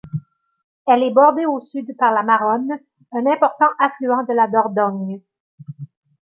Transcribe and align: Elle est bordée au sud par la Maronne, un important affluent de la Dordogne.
Elle 0.87 1.03
est 1.03 1.11
bordée 1.13 1.45
au 1.45 1.61
sud 1.63 1.95
par 1.95 2.11
la 2.11 2.23
Maronne, 2.23 2.71
un 3.11 3.25
important 3.31 3.69
affluent 3.77 4.23
de 4.23 4.33
la 4.33 4.47
Dordogne. 4.47 5.21